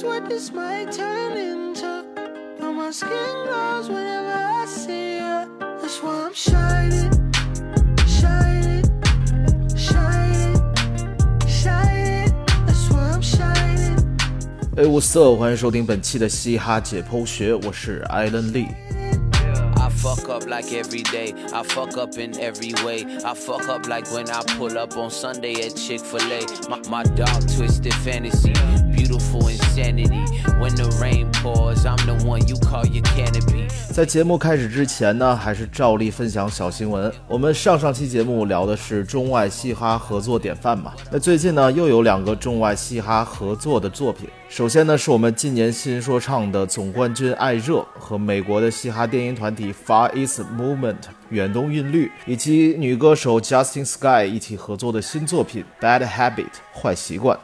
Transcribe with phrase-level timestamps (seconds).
[0.00, 2.04] is what this might turn into.
[2.58, 3.10] But my skin
[3.46, 5.48] glows whenever I see you.
[5.80, 7.10] That's why I'm shining,
[8.06, 8.84] shining,
[9.76, 10.56] shining,
[11.46, 12.34] shining.
[12.66, 13.96] That's why I'm shining.
[14.76, 18.68] 哎，我 so 欢迎收听本期的嘻哈解剖学，我是艾伦利。
[19.78, 21.34] I fuck up like every day.
[21.52, 23.04] I fuck up in every way.
[23.24, 26.44] I fuck up like when I pull up on Sunday at Chick fil A.
[26.68, 28.52] My, my dark, twisted fantasy.
[29.11, 30.23] Beautiful insanity.
[30.57, 33.67] When the rain pours, I'm the one you call your canopy.
[33.91, 37.11] 在节目开始之前呢，还是照例分享小新闻。
[37.27, 44.29] 我们上上期节目聊的是中外嘻哈合作典范嘛，那最近呢又有两个中外嘻哈合作的作品。
[44.47, 50.95] 首先呢是我们今年新说唱的总冠军艾热和美国的嘻哈电音团体 Far East Movement
[51.29, 57.37] 远东韵律，以及女歌手 Justin Sky 一起合作的新作品 Bad Habit 坏习惯。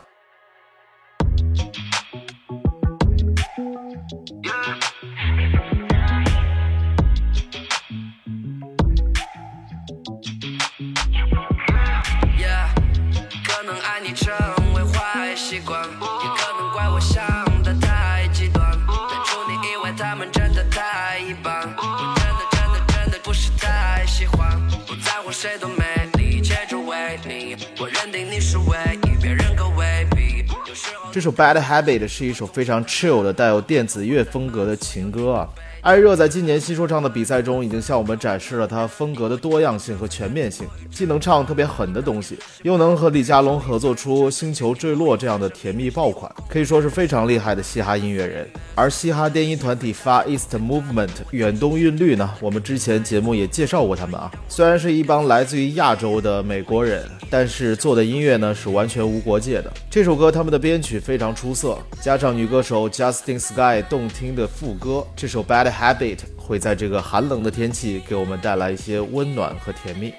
[31.18, 35.50] 这首 Bad Habit 是一首非常 chill 的带有电子乐风格的情歌啊。
[35.88, 48.46] 艾热在今年新说唱的比赛中，已经向我们展示了他风格的多样性和全面性，既能唱特别狠的东西，又能和李佳隆合作出《星球坠落》这样的甜蜜爆款，可以说是非常厉害的嘻哈音乐人。
[48.76, 59.72] 而嘻哈电音团体 Far East Movement 远东韵律呢，我们之前节目也介绍过他们啊，虽然是一帮来自于亚洲的美国人，但是做的音乐呢是完全无国界的。
[59.90, 70.12] 这首歌他们的编曲非常出色，加上女歌手 Justin Sky 动听的副歌，这首 Bad Habit 会在这个寒冷的天气给我们带来一些温暖和甜蜜。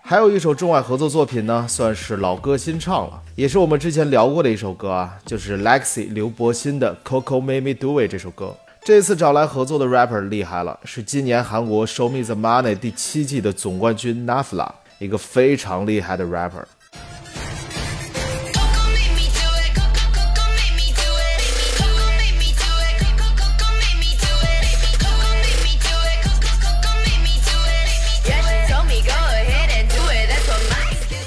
[0.00, 8.56] 还有一首中外合作作品呢，算是老歌新唱了，也是我们之前聊过的一首歌啊，就是 Lexi 刘柏辛的《Coco Made Me Do It》这首歌。
[8.88, 14.66] 这次找来合作的 rapper 厉害了是今年韩国 show me the money 第七季的总冠军 nafla
[14.98, 16.64] 一个非常厉害的 rapper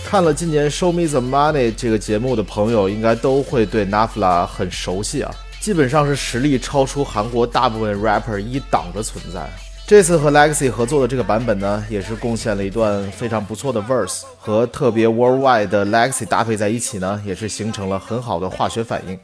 [0.03, 9.47] 看了今年 show me the money 这个节目的朋友应该都会对 nafla 很熟悉啊基本上是实力超出韩国大部分 rapper 一档的存在。
[9.85, 19.19] 这次和 Lexi 合作的这个版本呢，也是贡献了一段非常不错的 verse，和特别 worldwide 的 Lexi 搭配在一起呢，也是形成了很好的化学反应。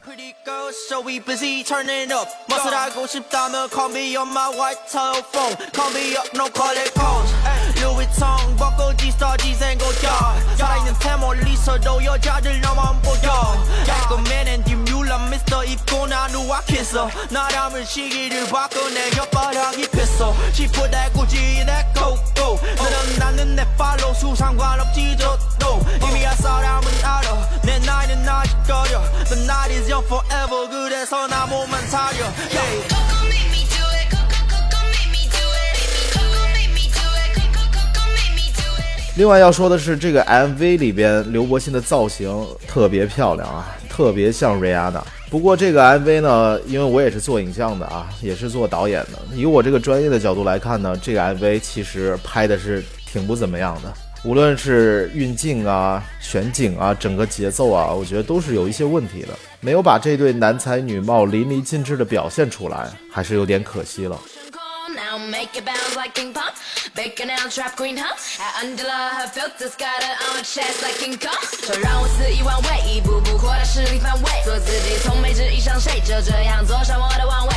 [7.86, 13.66] Vuitton, 벗고 G-Star G생고야 살아있는 템 멀리서도 여자들 너만 보여.
[13.86, 17.10] 깔끔해낸 뒷뮬란 미스터 입고 난 우악했어.
[17.30, 23.56] 나람을 시기를 바꿔 내 혓바닥이 폈어 She put that Gucci in that coat 너는 나는
[23.56, 27.50] 내 팔로 수상관없지 저도 이미 한 사람은 알아.
[27.64, 29.02] 내 나이는 아직 어려.
[29.26, 30.70] The night is young forever.
[30.70, 32.24] 그래서 나 몸만 사려.
[32.52, 32.97] Yeah.
[39.18, 45.02] 另外要说的是，这个 MV 里边刘柏辛的造型特别漂亮啊，特别像 Rihanna。
[45.32, 53.92] 不过这个 MV 呢，因为我也是做影像的啊，也是做导演的，以我这个专业的角度来看呢，这个 MV 其实拍的是挺不怎么样的。
[54.24, 59.30] 无论是运镜啊、选景啊、整个节奏啊，我觉得都是有一些问题的，
[59.62, 64.16] 没有把这对男才女貌淋漓尽致的表现出来，还是有点可惜了。
[64.98, 66.58] Now, make it bounce like ping pong.
[66.96, 68.18] Bacon out trap queen, huh?
[68.42, 71.38] At Angela, her filters got her on chest like King Kong.
[71.62, 77.54] 说让我肆意妄为，一步步扩大势力范围，做自己，从没质疑上谁，就这样坐上我的王位。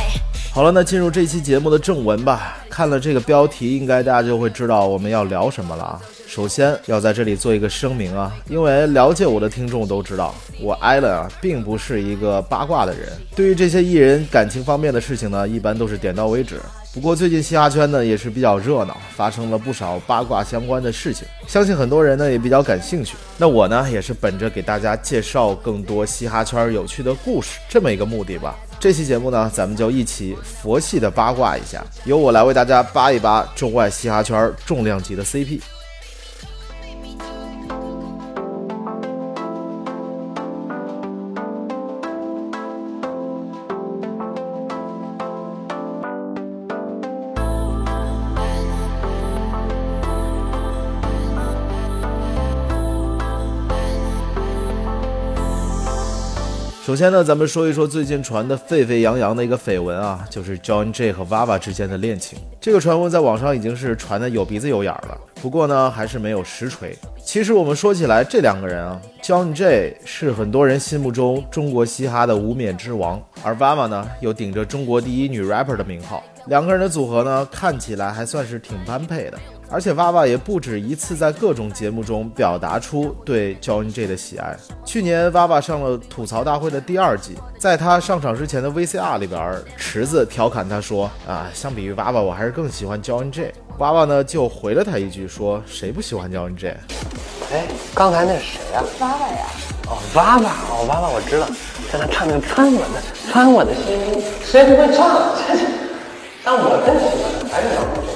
[0.53, 2.59] 好了，那进入这期节目的正文吧。
[2.69, 6.01] 看了这个标题，应该大家就会知道我们要聊什么了啊。
[6.27, 16.61] 首先要在这里做一个声明啊，因为了解我的听众都知道，我艾伦啊并不是一个八卦的人，对于这些艺人感情方面的事情呢，一般都是点到为止。
[16.93, 23.15] 不过最近嘻哈圈呢也是比较热闹，发生了不少八卦相关的事情，相信很多人呢也比较感兴趣。
[23.37, 35.61] 那我呢也是本着给大家介绍更多嘻哈圈有趣的故事这么一个目的吧，这期节目呢，咱们就一起佛系的八卦一下，由我来为大家扒一扒中外嘻哈圈重量级的 CP。
[56.91, 62.37] 首先呢，咱们说一说最近传的沸沸扬扬的一个绯闻啊，就是 John J 和 Vava 之间的恋情。
[62.59, 66.93] 这个传闻在网上已经是传的有鼻子有眼了，不过呢，还是没有实锤。
[67.23, 76.21] 其实我们说起来，这两个人啊，John J 是很多人心目中中国嘻哈的无冕之王，而 Vava 呢，又顶着中国第一女 rapper 的名号。
[76.47, 79.39] 两个人的组合呢，看起来还算是挺般配的。
[79.71, 84.55] 而且娃娃也不止一次在各种节目中表达出对 John J 的喜爱。
[84.83, 96.75] 去年娃娃上了吐槽大会的第二季，在他上场之前的 VCR 里边，池子调侃他说：“啊，相比于娃娃，我还是更喜欢 John J。”娃娃呢就回了他一句说：“谁不喜欢 John J？”
[97.53, 97.65] 哎，
[97.95, 99.45] 刚才那是谁呀、娃娃呀，
[99.87, 101.47] 哦，娃娃，哦，娃娃，我知道，
[101.91, 103.01] 在那唱那个穿我的
[103.31, 105.31] 穿我的心，谁不会唱？
[106.43, 108.10] 但我真喜欢的还是老这个。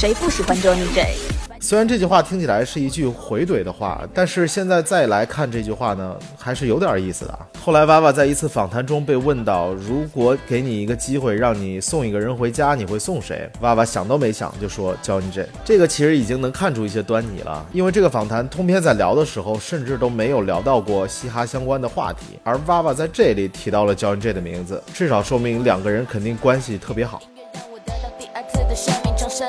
[0.00, 1.14] 谁不喜欢 Johnny J？
[1.60, 7.40] 虽然这句话听起来是一句回怼的话，但是现在再来看这句话呢，还是有点意思的啊。
[7.62, 13.46] 后来娃娃在一次访谈中被问到，如果给你一个机会让你送一个人回家，你会送谁？
[13.60, 15.46] 娃娃想都没想就说 Johnny J。
[15.66, 27.20] 这个其实已经能看出一些端倪了，因为这个访谈通篇在聊的时候，甚至都没有聊到过嘻哈相关的话题，而娃娃在这里提到了 Johnny J 的名字，至少说明两个人肯定关系特别好。
[27.52, 29.46] 让我得到第二次的生命重生，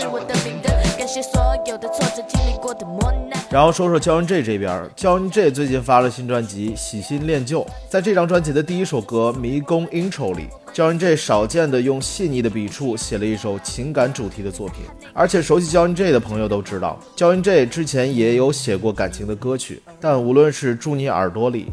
[0.00, 0.72] 是我的明灯。
[0.96, 3.39] 感谢所有的挫折，经历过的磨难。
[3.50, 14.84] 然后说说 John J 这边，John J 最近发了新专辑《喜新恋旧》，在这张专辑的第一首歌《迷宫 Intro》里，John J 少见的用细腻的笔触写了一首情感主题的作品。
[15.12, 21.72] 而且熟悉 John J 的朋友都知道，John J 之前也有写过感情的歌曲，但无论是住你耳朵里，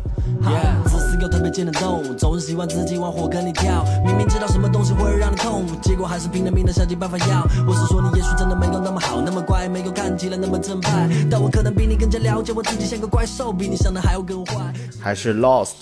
[0.85, 3.85] 自私又特别贱的动物，总是希望自己往火坑里跳。
[4.03, 7.43] 明明知道什么东西会让你痛苦，结果还是拼了命的想尽办法要。
[7.67, 11.07] 我是说你也许真的没有那么好，那么乖，没有看起来那么正派。
[11.29, 14.73] 但我可比你更加了解我自己，像个怪兽，比你想的还要更坏。
[15.01, 15.73] 还是 Lost。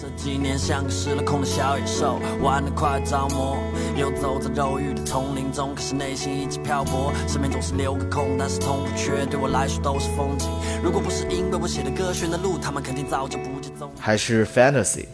[0.00, 3.56] 这几年像个失了控的小野兽，玩得快着魔，
[3.96, 10.50] 游走在肉欲的丛林中，可是内心一直漂泊，身边总是留个空，但是痛不缺，对我来说都是风景。
[10.82, 13.94] 如果不是因为我写的歌选的路，他们肯定早就不见踪影。
[13.98, 15.06] 还是 Fantasy。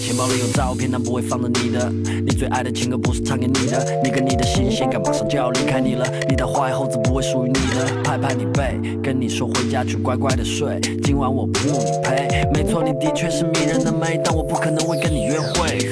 [0.00, 1.92] 钱包里有照片，但不会放着你的。
[2.24, 6.06] 你最爱的情歌不是唱给你的，你跟你的新鲜感马上就要离开你了。
[6.26, 10.80] 你的坏猴子不会属于你的，拍拍你背，跟你说回家去乖乖的睡。
[11.04, 15.89] 今晚我不用你陪，没错，你的确是迷人的美，但我不可能会跟你约会。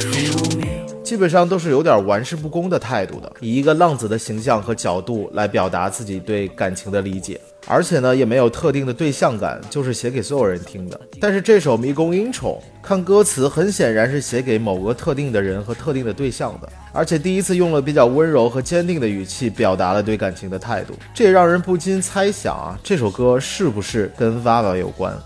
[1.09, 11.01] 基本上都是有点玩世不恭的态度的，以一个浪子的形象和角度来表达自己对感情的理解，而且呢也没有特定的对象感，就是写给所有人听的。
[11.19, 25.19] 但是这首《迷宫音宠》，看歌词很显然是写给某个特定的人和特定的对象的，而且第一次用了比较温柔和坚定的语气表达了对感情的态度，这也让人不禁猜想啊，这首歌是不是跟 Vava 有关？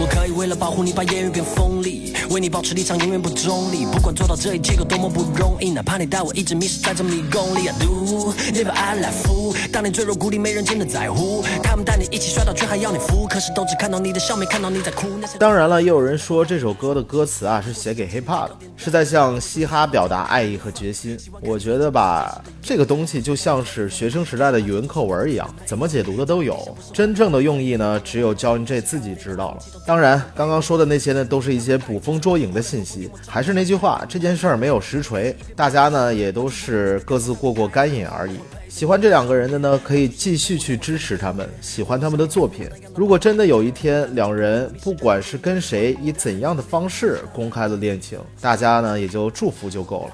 [0.00, 3.84] 我可以为了保护你把言语变锋利，为你保持立场永远不中立。
[3.86, 7.68] 不管做到这一切有多么不容易，哪怕你带我一直迷失在这迷宫里。
[7.68, 11.44] I do never I like fool，当你坠入谷底，没人真的在乎。
[11.62, 15.06] 他们带你一起摔倒，却还要你扶，可是都只看到你的笑，没看到你在哭。
[15.38, 21.18] 当然了，也有人说这首歌的歌词啊是写给 hiphop 的，是在向嘻哈表达爱意和决心。
[21.42, 26.76] 我觉得吧，这个东西就像是学生时代的语文课文一样，怎么解读的都有。
[26.92, 29.58] 真正的用意呢，只有 John J 自己知道了。
[29.86, 33.10] 当然，刚刚说的那些呢，都是一些捕风捉影的信息。
[33.26, 38.38] 还是那句话，这件事儿没有实锤，大家呢也都是各自过过干瘾而已。
[38.74, 42.66] 喜欢这两个人的呢，可以继续去支持他们，喜欢他们的作品。
[42.96, 50.12] 如果真的有一天两人不管是跟谁以怎样的方式公开了恋情，大家呢也就祝福就够了。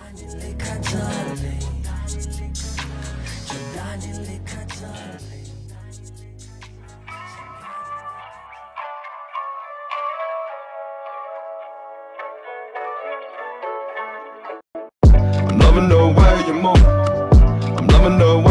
[15.47, 16.83] I'm loving the way you move.
[17.77, 18.48] I'm loving the way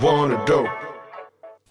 [0.00, 0.64] wanna do?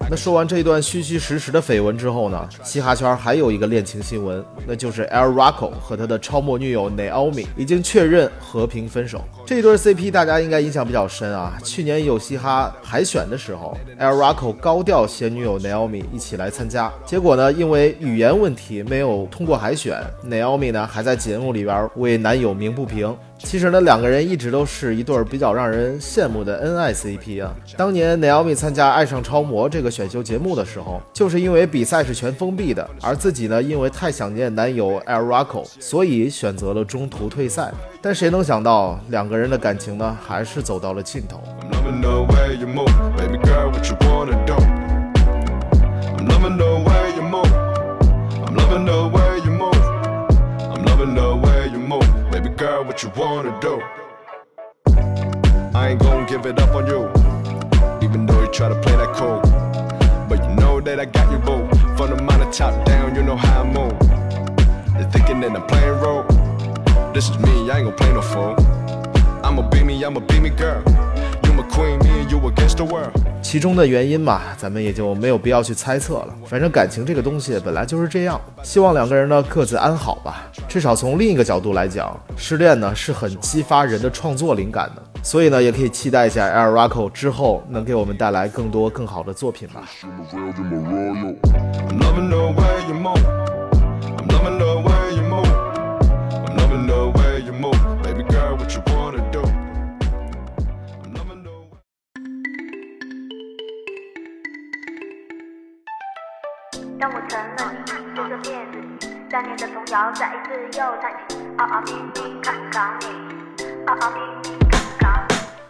[0.09, 9.21] 那说完这一段虚虚实实的绯闻之后呢，嘻哈圈还有一个恋情新闻，那就是 El Rocco 和他的超模女友 Naomi 已经确认和平分手。
[9.45, 11.57] 这对 CP 大家应该印象比较深啊。
[11.63, 23.13] 去年有嘻哈海选的时候，El Rocco 高调携女友 Naomi 一起来参加，结果呢，因为语言问题没有通过海选，Naomi 呢还在节目里边为男友鸣不平。
[23.39, 27.55] 其实呢，两个人一直都是一对比较让人羡慕的恩爱 CP 啊。
[27.77, 37.71] 当年 Naomi 参加《爱上超模》这个选秀节目的时候，就是因为比赛是全封闭的，而自己呢因为太想念男友 El Rocco，所以选择了中途退赛。
[38.01, 41.41] 但谁能想到，两个人的感情呢，还是走到了尽头。
[53.17, 53.81] Wanna do?
[55.73, 57.09] I ain't gonna give it up on you,
[58.03, 59.41] even though you try to play that cool.
[60.29, 61.67] But you know that I got you, boo.
[61.97, 63.97] From the minor top down, you know how I move.
[64.99, 66.23] You're thinking that I'm playing role.
[67.13, 68.55] This is me, I ain't gonna play no fool.
[69.43, 70.83] I'ma be me, I'ma be me, girl.
[73.41, 76.35] 其中的原因嘛，咱们也就没有必要去猜测了。
[76.45, 80.49] 反正感情这个东西本来就是这样，希望两个人呢各自安好吧。
[80.67, 89.83] 至少从另一个角度来讲，失恋呢是很激发人的创作灵感的，所以呢也可以期待一下 El Rocco 之后能给我们带来更多更好的作品吧。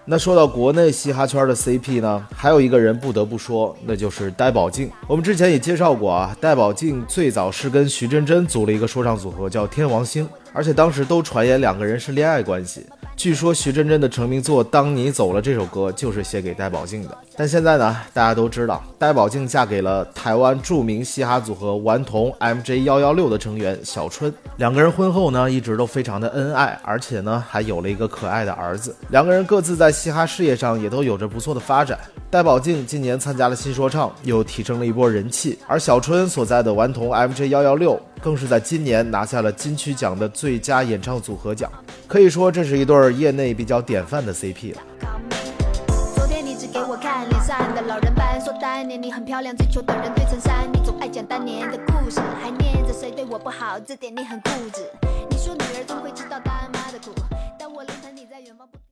[0.10, 4.90] 那说到国内嘻哈圈的 CP 呢，还有一个人不得不说，那就是戴宝静。
[5.06, 12.86] 我们之前也介绍过啊，戴宝静最早是跟徐真真组了一个说唱组合，叫天王星，而且当时都传言两个人是恋爱关系。
[13.18, 17.18] 据说徐真真的成名作《当你走了》这首歌就是写给戴宝静的。
[17.36, 28.96] 但现在呢，大家都知道，戴宝静嫁给了台湾著名嘻哈组合顽童 MJ 幺幺六的成员小春，两个人婚后呢一直都非常的恩爱，而且呢还有了一个可爱的儿子。
[29.10, 31.98] 两个人各自在嘻哈事业上也都有着不错的发展。
[32.30, 41.72] 戴宝静今年参加了新说唱，又提升了一波人气，而小春所在的顽童 MJ 幺幺六更是在今年拿下了金曲奖的最佳演唱组合奖，
[42.06, 44.82] 可以说这是一对业内比较典范的 CP 了。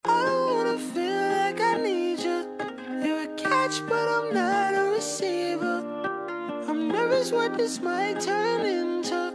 [0.07, 2.54] I wanna feel like I need you.
[3.05, 5.83] You're a catch, but I'm not a receiver.
[6.67, 9.31] I'm nervous what this might turn into.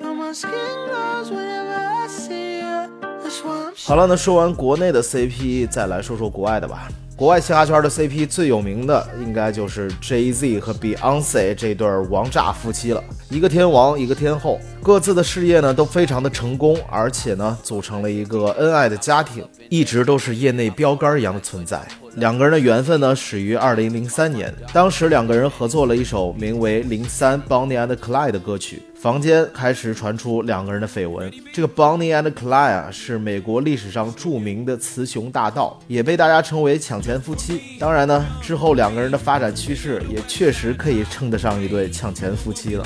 [0.00, 0.52] But my skin
[0.86, 2.86] glows whenever I see you.
[3.24, 6.86] That's why I'm 好了，那说完国内的 CP，再来说说国外的吧。
[7.16, 21.82] 国外嘻哈圈的 CP 最有名的应该就是 Jay Z 和 Beyonce 这对王炸夫妻了，一个天王，一个天后，各自的事业呢都非常的成功，而且呢组成了一个恩爱的家庭，一直都是业内标杆一样的存在。
[22.18, 31.32] 两个人的缘分呢始于2003年，当时两个人合作了一首名为《零三 Bonnie and Clyde》的歌曲，房间开始传出两个人的绯闻。
[31.52, 37.60] 这个 Bonnie and Clyde 啊是美国历史上著名的雌雄大盗，也被大家称为抢钱夫妻。
[37.78, 42.84] 当然呢，之后两个人的发展趋势也确实可以称得上一对抢钱夫妻了。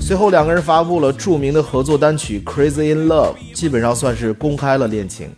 [0.00, 5.28] 随后两个人发布了著名的合作单曲《Crazy in Love》，基本上算是公开了恋情。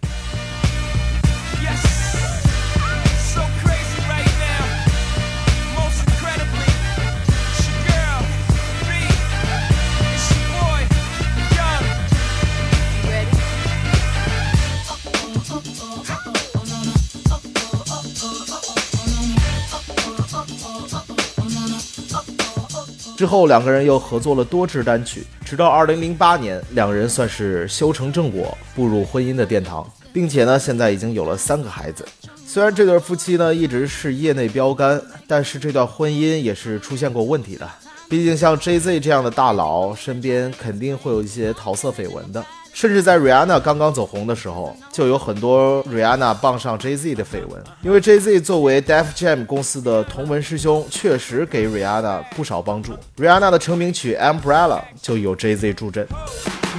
[23.16, 32.06] 之后两个人又合作了多支单曲，直到二零零八年，两人算是修成正果，步入婚姻的殿堂，并且呢，现在已经有了三个孩子。
[32.46, 37.66] 虽然这对夫妻呢一直是业内标杆，但是这段婚姻也是出现过问题的。
[38.08, 42.44] 毕竟像 J.Z 这样的大佬，身边肯定会有一些桃色绯闻的。
[42.76, 47.64] 甚至在 Rihanna 刚刚走红的时候，就有很多 Rihanna 傍上 Jay Z 的绯闻。
[47.80, 52.92] 因为 Jay Z 作为 Def Jam 公司的同门师兄，确实给 Rihanna 不少帮助。
[53.16, 56.06] Rihanna 的成名曲 Umbrella 就有 Jay Z 助阵。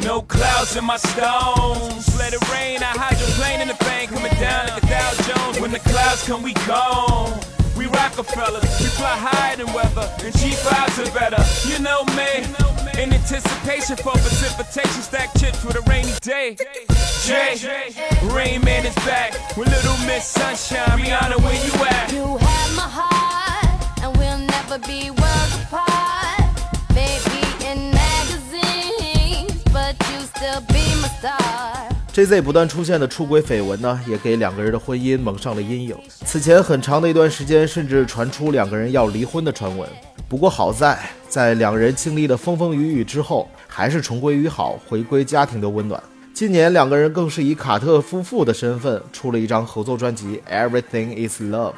[0.03, 2.05] No clouds in my stones.
[2.19, 2.83] Let it rain.
[2.83, 5.59] I hydroplane in the bank coming down like a Dow Jones.
[5.59, 7.33] When the clouds come, we go.
[7.75, 11.41] We Rockefellers, we fly higher than weather, and G5s are better.
[11.65, 12.45] You know me,
[12.97, 16.55] in anticipation for precipitation, stack chips with a rainy day.
[17.25, 17.55] Jay,
[18.33, 20.99] Rain Man is back with Little Miss Sunshine.
[20.99, 22.11] Rihanna, where you at?
[22.11, 26.41] You have my heart, and we'll never be worlds apart.
[26.93, 27.39] Maybe
[27.69, 31.89] in magazines, but you still be my star.
[32.13, 35.95] JZ 不断出现的出轨绯闻呢，也给两个人的婚姻蒙上了阴影。
[36.25, 39.87] 此前很长的一段时间，甚至传出两个人要离婚的传闻。
[40.29, 46.03] 不过好在，在两人经历了风风雨雨之后，还是重归于好，回归家庭的温暖。
[46.33, 51.71] 今年，两个人更是以卡特夫妇的身份出了一张合作专辑《Everything Is Love》。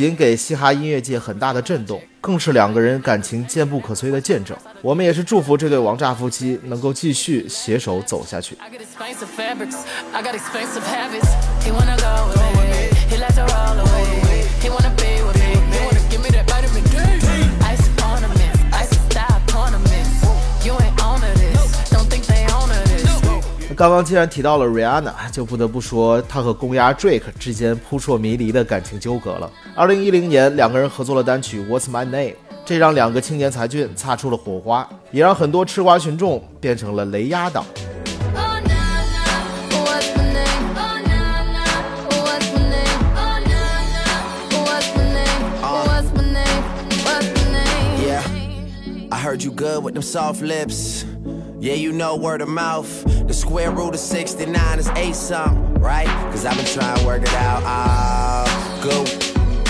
[0.00, 4.56] 仅给嘻哈音乐界很大的震动，更是两个人感情坚不可摧的见证。
[4.80, 8.56] 我们也是祝福这对王炸夫妻能够继续携手走下去。
[23.78, 29.48] 刚刚既然提到了 Rihanna，就不得不说她和公鸭 Drake 之间扑朔迷离的感情纠葛了。
[29.76, 32.30] 二零一零年，两个人合作了单曲《What's My Name》，
[32.64, 37.64] 这让两个青年才俊擦出了火花，也让很多吃瓜群众变成了雷鸭党。
[38.34, 39.06] What's my name?
[39.70, 40.74] What's my name?
[42.10, 42.82] What's my name?
[45.86, 46.58] What's my name?
[47.04, 48.02] What's my name?
[48.04, 48.24] Yeah.
[49.12, 51.04] I heard you good with them soft lips.
[51.60, 52.88] Yeah, you know word of mouth.
[53.47, 56.07] The square root of 69 is 8 something, right?
[56.31, 57.63] Cause I've been trying to work it out.
[57.63, 58.45] Ah,
[58.83, 59.07] good.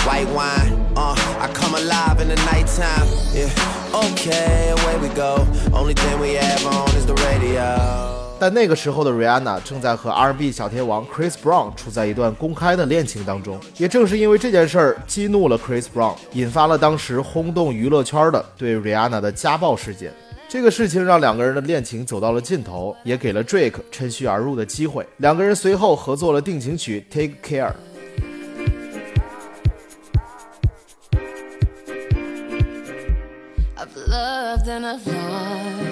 [0.04, 0.72] White wine.
[0.96, 3.06] Uh, I come alive in the nighttime.
[3.32, 3.48] Yeah.
[3.94, 5.46] Okay, away we go.
[5.72, 8.10] Only thing we have on is the radio.
[8.40, 13.58] 但那个时候的 Rihanna 正在和 R&B 小天王 Chris Brown 处在一段公开的恋情当中。
[13.78, 20.12] 也正是因为这件事儿激怒了 Chris Brown，引发了当时轰动娱乐圈的对 Rihanna 的家暴事件。
[20.49, 25.05] 这个事情让两个人的恋情走到了尽头，也给了 Drake 趁虚而入的机会。
[25.17, 27.71] 两个人随后合作了定情曲《Take Care》。
[33.77, 35.88] I've loved and I've lost.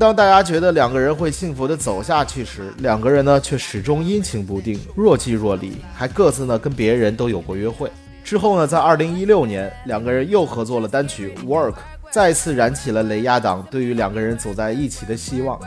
[0.00, 7.92] 当大家觉得两个人会幸福的走下去时，两个人呢却始终阴晴不定，若即若离，还各自呢跟别人都有过约会。
[8.24, 11.72] 之后呢，在二零一六年，两个人又合作了单曲《Work》，
[12.10, 15.60] 再次燃起了雷亚党对于两个人走在一起的希望。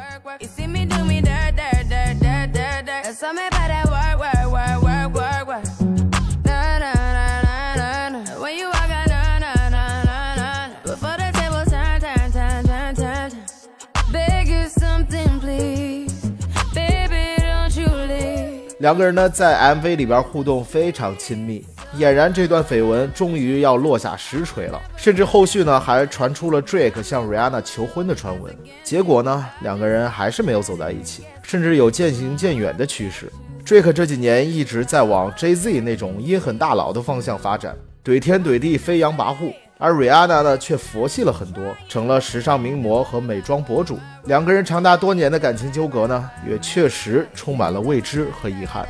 [18.84, 21.66] 两个人呢在 MV 里边互动非常亲密，
[21.96, 24.82] 俨然这段绯闻终于要落下实锤了。
[24.98, 28.54] 甚至后续呢还传出了 Drake 向 Rihanna 求婚的传闻。
[28.84, 33.32] 结果呢两个人还是没有走在一起，甚至有渐行渐远的趋势。
[33.66, 39.54] Drake 这几年一直在往 Jay Z 那种阴狠大佬的方向发展，怼天怼地，飞扬跋扈。
[39.78, 44.00] 而 Rihanna 呢，却佛系了很多，成了时尚名模和美妆博主。
[44.26, 48.88] 两个人长达多年的感情纠葛呢，也确实充满了未知和遗憾。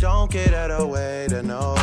[0.00, 1.74] Don't get out of way to no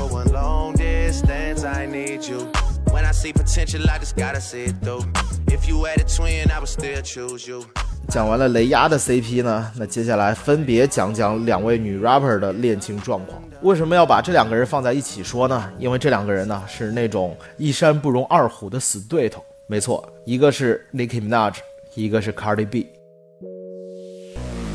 [3.08, 5.00] I see potential, I just gotta see it through.
[5.48, 7.64] If you had a twin, I would still choose you.
[8.10, 13.42] 讲完了雷亚的 CP 呢，那接下来分别讲讲两位女 rapper 的恋情状况。
[13.62, 15.72] 为什么要把这两个人放在一起说呢？
[15.80, 19.42] 因为这两个人呢是那种一山不容二虎的死对头。
[19.68, 21.54] 没错，一个是 Nicki Minaj，
[21.94, 22.90] 一个是 Cardi B。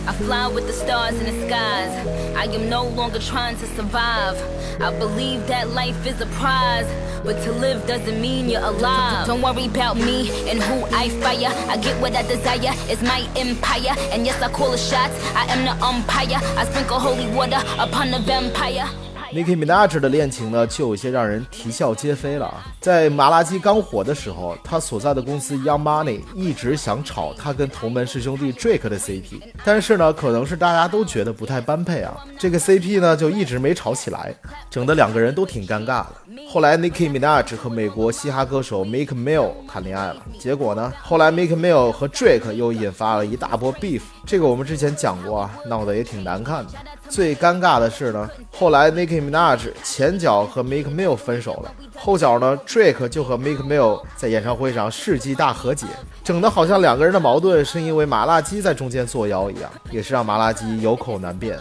[0.06, 2.06] I fly with the stars in the skies.
[2.36, 4.36] I am no longer trying to survive.
[4.80, 6.90] I believe that life is a prize.
[7.24, 9.28] But to live doesn't mean you're alive.
[9.28, 11.52] Don't worry about me and who I fire.
[11.70, 12.74] I get what I desire.
[12.90, 13.94] It's my empire.
[14.10, 15.14] And yes, I call the shots.
[15.36, 16.40] I am the umpire.
[16.58, 18.88] I sprinkle holy water upon the vampire.
[19.34, 22.66] Nicki Minaj 的恋情呢，就有些让人啼笑皆非了啊！
[22.80, 34.34] 在麻辣鸡刚火的时候，他所在的公司 Young Money 一直想炒他跟同门师兄弟 Drake 的 CP，但是呢，可能是大家都觉得不太般配啊，这个 CP 呢就一直没炒起来，
[34.68, 36.12] 整得两个人都挺尴尬的。
[36.46, 46.72] 后来 Nicki Minaj 和美国嘻哈歌手 Mike Mill 谈恋爱了，结果呢，后来 Mike Mill 和 Drake 又引发了一大波 beef，这个我们之前讲过啊，闹得也挺难看的。
[47.08, 55.86] 最尴尬的是呢，后来 Nicki Minaj 前脚和 Meek Mill 分手了，后脚呢 Drake 就和 Meek Mill 在演唱会上世纪大和解，
[56.24, 61.58] 整的好像两个人的矛盾是因为麻辣鸡在中间作妖一样，也是让麻辣鸡有口难辩。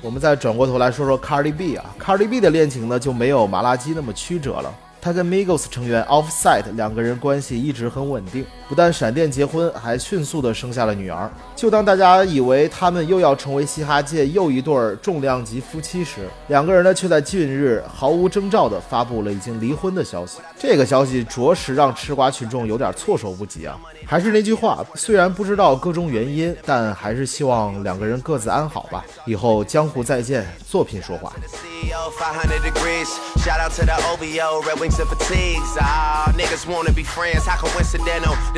[0.00, 4.70] 我们再转过头来说说 Cardi B 啊，Cardi B 的恋情呢就没有麻辣鸡那么曲折了。
[5.00, 11.30] 他跟 Migos 成员 Offset 两个人关系一直很稳定，不但闪电结婚，还迅速的生下了女儿。
[11.54, 20.38] 就当大家以为他们又要成为嘻哈界又一对重量级夫妻时，两个人呢却在近日毫无征兆的发布了已经离婚的消息。
[20.58, 23.78] 这个消息着实让吃瓜群众有点措手不及啊！
[24.06, 29.04] 还是那句话，虽然不知道各种原因，但还是希望两个人各自安好吧。
[29.26, 31.30] 以后江湖再见，作品说话。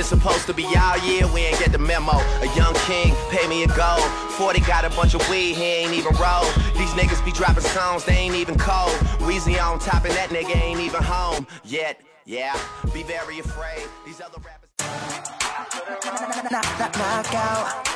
[0.04, 0.12] CEO, 500 degrees.
[0.12, 0.12] Shout out to the OVO, Red Wings and Fatigues.
[0.12, 0.34] Niggas wanna be friends, how coincidental.
[0.34, 2.12] Supposed to be our year, we ain't get the memo.
[2.12, 4.04] A young king, pay me a gold.
[4.36, 6.44] 40 got a bunch of weed, he ain't even roll.
[6.76, 8.92] These niggas be dropping songs, they ain't even cold.
[9.20, 12.00] Weezy on top, and that nigga ain't even home yet.
[12.26, 12.58] Yeah,
[12.92, 13.86] be very afraid.
[14.06, 14.70] These other rappers.
[16.50, 17.86] knock, knock, knock out.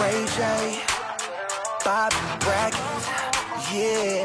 [0.00, 0.82] Ray J,
[1.84, 3.31] Bob Brackett,
[3.70, 4.22] yeah.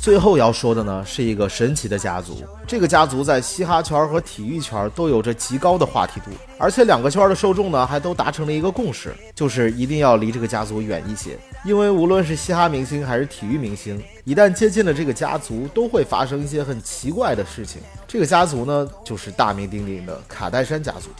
[0.00, 2.40] 最后要说的呢，是一个神奇的家族。
[2.66, 11.36] 这个家族在嘻哈圈和体育圈都有着极高的话题度，而且两个圈的受众呢，还都达成了一个共识，就是一定要离这个家族远一些。
[11.64, 17.80] 因为无论是嘻哈明星还是体育明星，一旦接近了这个家族，都会发生一些很奇怪的事情。
[18.08, 21.10] 这个家族呢，就是大名鼎鼎的卡戴珊家族。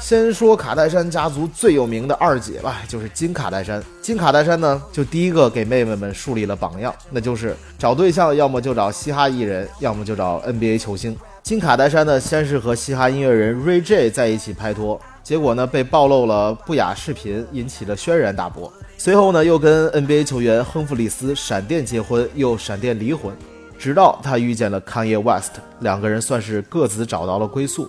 [0.00, 3.82] 先说卡戴珊家族最有名的二姐吧，就是金卡戴珊。
[4.00, 11.16] 金卡戴珊呢，就第一个给妹妹们树立了榜样，那就是找对象要么就找嘻哈艺人，要么就找 NBA 球星。
[11.42, 18.72] 金卡戴珊呢，先是和嘻哈音乐人 Ray J 在一起拍拖，结果呢被暴露了不雅视频，引起了轩然大波。
[18.96, 23.34] 随后呢，又跟 NBA 球员亨弗里斯闪电结婚，又闪电离婚，
[23.76, 27.88] 直到他遇见了 Kanye West，两个人算是各自找到了归宿。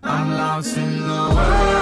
[0.00, 1.77] I'm lost in the world,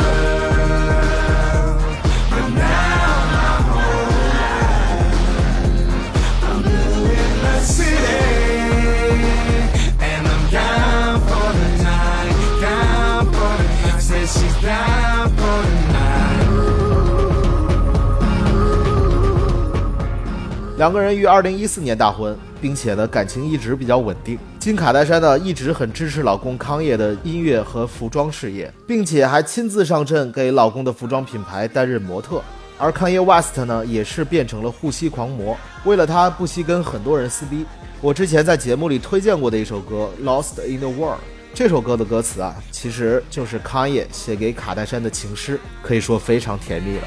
[20.77, 24.39] 两个人于二零一四年大婚，并且呢感情一直比较稳定。
[24.59, 32.43] 金卡戴珊呢一直很支持老公康业的音乐和服装事业，并且还亲自上阵给老公的服装品牌担任模特。
[32.77, 37.65] 而康业 West 呢也是变成了护膝狂魔，为了他不惜跟很多人撕逼。
[38.03, 41.21] 我之前在节目里推荐过的一首歌《Lost in the World》，
[41.57, 47.05] 这首歌的歌词啊其实就是康业写给卡戴珊的情诗，可以说非常甜蜜了。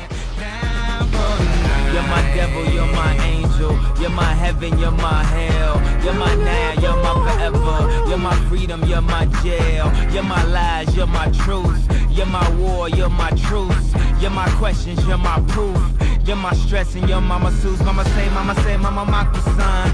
[1.94, 3.76] You're my devil, you're my angel.
[4.02, 5.80] You're my heaven, you're my hell.
[6.04, 8.10] You're my now, you're my forever.
[8.10, 9.92] You're my freedom, you're my jail.
[10.12, 11.88] You're my lies, you're my truth.
[12.10, 13.94] You're my war, you're my truth.
[14.20, 15.78] You're my questions, you're my proof.
[16.30, 17.82] You're my stress and your mama sues.
[17.82, 19.90] Mama say, mama say, mama mock the sun.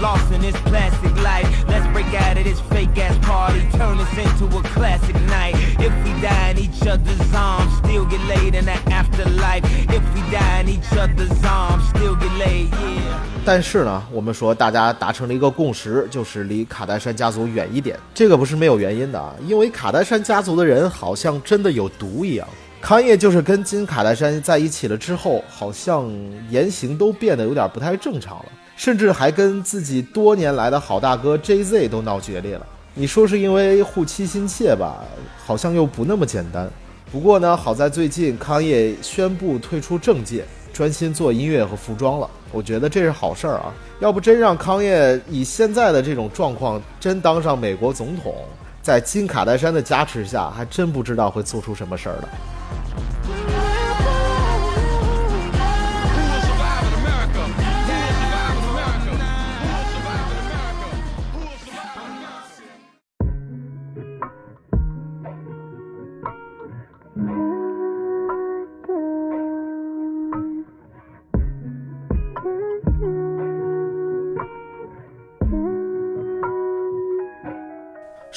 [0.00, 1.48] Lost in this plastic life.
[1.66, 3.66] Let's break out of this fake ass party.
[3.76, 5.56] Turn this into a classic night.
[5.80, 9.64] If we die in each other's arms, still get laid in the afterlife.
[9.90, 13.18] If we die in each other's arms, still get laid, yeah.
[13.44, 17.98] 但是呢，我们说大家达成了一个共识，就是离卡戴珊家族远一点。
[18.14, 22.46] 这个不是没有原因的啊，因为卡戴珊家族的人好像真的有毒一样。
[22.82, 26.12] 康业就是跟金卡戴珊在一起了之后，好像
[26.50, 32.66] 言行都变得有点不太正常了，甚至还跟自己多年来的好大哥 JZ 都闹决裂了。
[32.92, 35.04] 你说是因为护妻心切吧，
[35.46, 36.68] 好像又不那么简单。
[37.12, 42.28] 不过呢，好在最近康业宣布退出政界，专心做音乐和服装了。
[42.50, 43.72] 我觉得这是好事儿啊！
[44.00, 48.34] 要不真让康业以现在的这种状况真当上美国总统，
[48.82, 52.28] 在金卡戴珊的加持下，还真不知道会做出什么事儿来。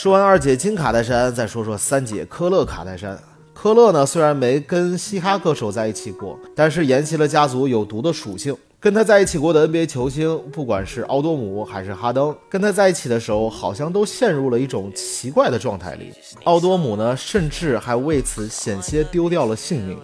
[0.05, 3.19] 说完二姐金卡戴珊，再说说三姐科勒卡戴珊。
[3.55, 8.55] 科勒呢，虽然没跟嘻哈歌手在一起过，但是沿袭了家族有毒的属性。
[8.79, 16.13] 跟他在一起过的 NBA 球星，不管是奥多姆还是哈登，跟他在一起的时候，好像都陷入了一种奇怪的状态里。
[16.43, 19.99] 奥多姆呢，甚至还为此险些丢掉了性命。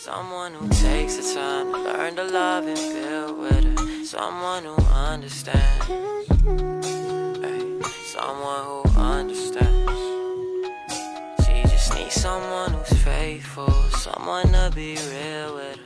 [0.00, 0.52] Someone
[8.64, 8.83] who
[9.24, 9.92] understands.
[11.44, 13.72] She just needs someone who's faithful.
[13.98, 15.78] Someone to be real with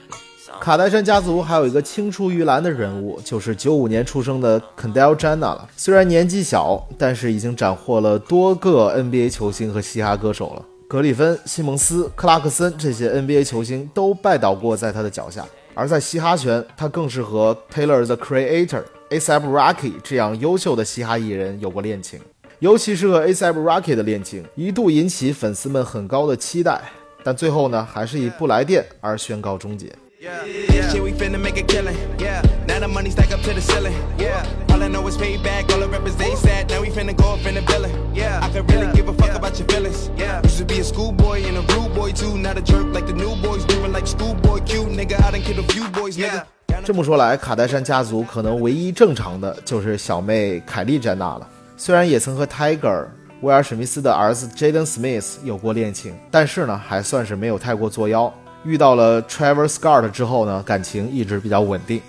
[0.59, 5.69] 卡戴珊家族还有一个青出于蓝的人物，就是九五年出生的 Kendall Jenner 了。
[5.77, 10.65] 虽然年纪小，但是已经斩获了多个 NBA 球星和嘻哈歌手了。
[10.87, 15.45] 格里芬、西蒙斯、克拉克森这些 NBA 球星都拜倒过在他的脚下。
[15.75, 22.19] 而在嘻哈圈，他更是和 Taylor the Creator、A$AP Rocky 这样优秀的嘻哈艺人有过恋情。
[22.59, 26.81] 尤其是和 A$AP Rocky 的恋情，一度引起粉丝们很高的期待，
[27.23, 29.87] 但最后呢，还是以不来电而宣告终结。
[30.19, 31.95] This shit we finna make a killing.
[32.17, 33.93] Yeah, now the money stack up to the ceiling.
[34.17, 35.71] Yeah, all I know is payback.
[35.71, 36.69] All the rappers they sad.
[36.69, 37.95] Now we finna go up in the billing.
[38.13, 40.09] Yeah, I could really give a fuck about your feelings.
[40.17, 42.37] Yeah, used to be a schoolboy and a rude boy too.
[42.37, 43.65] Not a jerk like the new boys.
[43.67, 45.15] Living like schoolboy cute nigga.
[45.23, 46.43] I done killed a few boys, nigga.
[46.83, 51.47] 这么说来，卡戴珊家族可能唯一正常的就是小妹凯莉詹娜了。
[51.81, 53.05] 虽然也曾和 Tiger
[53.41, 58.31] 威尔史密斯的儿子 Jaden Smith 有过恋情，但是呢，还算是没有太过作妖。
[58.65, 62.01] 遇到了 Travis Scott 之后呢，感情一直比较稳定。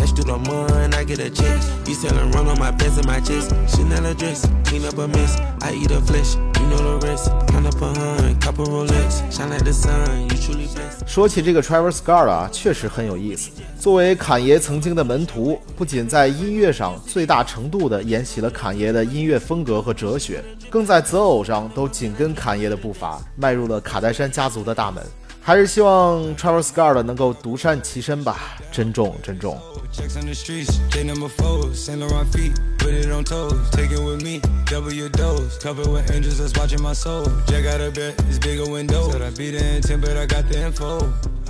[0.00, 1.18] Ice on my neck, dollars big hits.
[1.18, 1.18] Hop off a jet, barely get rest.
[1.18, 1.88] Catch through the mud, I get a check.
[1.88, 3.50] You selling run on my pants and my chest.
[3.68, 5.36] Chanel a dress, clean up a mess.
[5.60, 7.30] I eat a flesh, you know the rest.
[7.48, 9.22] Count up a hundred, couple Rolex.
[9.30, 11.06] Shine like the sun, you truly blessed.
[11.06, 13.50] 说起这个 Travis Scott 啊，确实很有意思。
[13.78, 25.02] 作为侃爷曾经的门徒，不仅在音乐上最大程度地沿袭了侃爷的音乐风格和哲学，更在择偶上都紧跟侃爷的步伐，迈入了卡戴珊家族的大门。
[25.48, 28.36] 还是希望 Travis Scott 能够独善其身吧，
[28.70, 29.58] 珍重珍重。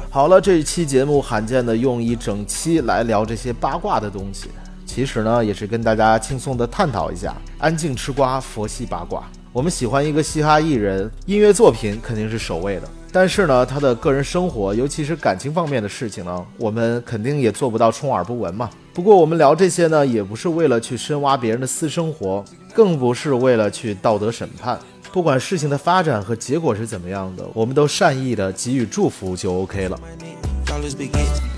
[0.08, 4.46] 好了，这一期节目罕见的用一整期来聊这些八卦的东西，
[4.86, 9.28] 其实呢也是跟大家轻松的探讨一下，安静吃瓜，佛系八卦。
[9.52, 18.68] 我们喜欢一个嘻哈艺人，音乐作品肯定是首位的，但是呢，他的个人生活，尤其是感情方面的事情呢，我们肯定也做不到充耳不闻嘛。
[18.92, 22.44] 不过我们聊这些呢，也不是为了去深挖别人的私生活，
[22.74, 24.78] 更不是为了去道德审判。
[25.10, 29.98] 不管事情的发展和结果是怎么样的，我们都善意的给予祝福就 OK 了。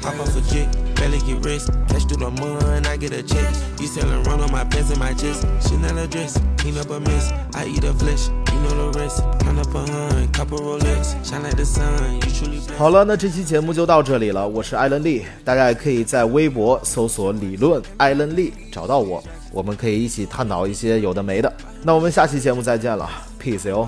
[0.02, 1.70] Hop off a jet, barely get rest.
[1.88, 3.54] Catch through the mud, I get a check.
[3.78, 5.46] You selling run on my pants and my chest.
[5.68, 7.32] Chanel a dress, clean up a mess.
[7.54, 9.22] I eat a flesh, you know the rest.
[9.40, 11.14] Count up a hundred, couple Rolex.
[11.22, 12.60] Shine like the sun, you truly.
[12.78, 14.48] 好了，那这期节目就到这里了。
[14.48, 21.52] 我是艾伦利，大家也可以在微博搜索“理论艾伦利”找到我，我们可以一起探讨一些有的没的。
[21.82, 23.06] 那我们下期节目再见了
[23.38, 23.86] ，peace 哟。